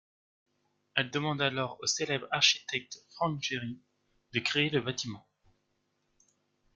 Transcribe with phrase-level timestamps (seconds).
[0.95, 3.79] Elle demande alors au célèbre architecte Frank Gehry
[4.33, 5.27] de créer le bâtiment.